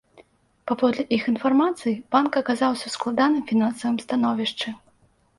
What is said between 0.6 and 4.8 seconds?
Паводле іх інфармацыі, банк аказаўся ў складаным фінансавым становішчы.